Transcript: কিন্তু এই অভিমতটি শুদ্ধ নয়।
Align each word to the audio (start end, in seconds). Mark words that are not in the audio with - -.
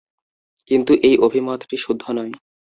কিন্তু 0.71 0.91
এই 1.03 1.15
অভিমতটি 1.17 1.75
শুদ্ধ 1.77 2.03
নয়। 2.11 2.33